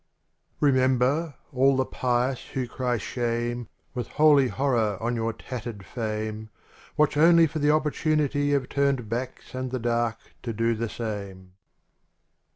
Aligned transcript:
jEMEMBER— 0.59 1.35
all 1.53 1.75
the 1.77 1.85
pious 1.85 2.41
who 2.55 2.67
cry 2.67 2.97
shame. 2.97 3.67
With 3.93 4.07
holy 4.07 4.47
horror, 4.47 4.97
on 4.99 5.15
your 5.15 5.31
tattered 5.31 5.85
fame. 5.85 6.49
Watch 6.97 7.17
only 7.17 7.45
for 7.45 7.59
the 7.59 7.69
opportunity 7.69 8.51
Of 8.55 8.67
turned 8.67 9.09
backs 9.09 9.53
and 9.53 9.69
the 9.69 9.77
dark 9.77 10.17
to 10.41 10.53
do 10.53 10.73
the 10.73 10.89
same. 10.89 11.51